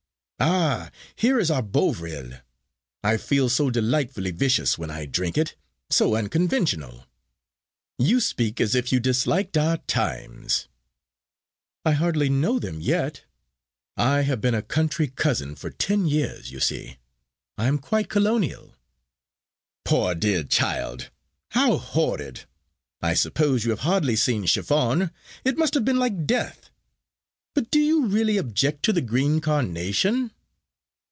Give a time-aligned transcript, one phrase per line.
[0.43, 0.89] Ah!
[1.15, 2.31] here is our Bovril!
[3.03, 5.55] I feel so delightfully vicious when I drink it,
[5.91, 7.05] so unconventional!
[7.99, 10.67] You speak as if you disliked our times."
[11.85, 13.21] "I hardly know them yet.
[13.95, 16.97] I have been a country cousin for ten years, you see.
[17.55, 18.75] I am quite colonial."
[19.85, 21.11] "Poor dear child.
[21.51, 22.45] How horrid.
[22.99, 25.11] I suppose you have hardly seen chiffon.
[25.45, 26.69] It must have been like death.
[27.53, 30.31] But do you really object to the green carnation?"